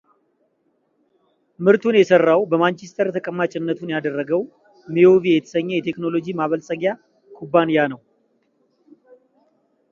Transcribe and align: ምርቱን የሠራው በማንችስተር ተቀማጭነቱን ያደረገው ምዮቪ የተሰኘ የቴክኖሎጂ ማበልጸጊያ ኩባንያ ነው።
ምርቱን 1.65 1.95
የሠራው 1.97 2.41
በማንችስተር 2.51 3.07
ተቀማጭነቱን 3.17 3.93
ያደረገው 3.95 4.41
ምዮቪ 4.95 5.23
የተሰኘ 5.35 5.69
የቴክኖሎጂ 5.79 6.27
ማበልጸጊያ 6.41 6.93
ኩባንያ 7.39 7.87
ነው። 7.93 8.01